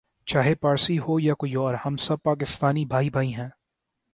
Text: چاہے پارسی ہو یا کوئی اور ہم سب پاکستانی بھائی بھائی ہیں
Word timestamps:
چاہے 0.27 0.53
پارسی 0.55 0.97
ہو 0.99 1.19
یا 1.19 1.33
کوئی 1.33 1.53
اور 1.55 1.73
ہم 1.85 1.97
سب 1.97 2.21
پاکستانی 2.23 2.85
بھائی 2.85 3.09
بھائی 3.09 3.33
ہیں 3.33 3.47